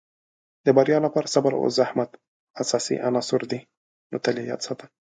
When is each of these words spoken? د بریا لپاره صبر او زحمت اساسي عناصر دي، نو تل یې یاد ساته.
د 0.65 0.67
بریا 0.77 0.97
لپاره 1.05 1.31
صبر 1.33 1.51
او 1.59 1.65
زحمت 1.79 2.09
اساسي 2.61 2.95
عناصر 3.07 3.41
دي، 3.51 3.59
نو 4.11 4.17
تل 4.23 4.35
یې 4.39 4.45
یاد 4.51 4.61
ساته. 4.67 4.85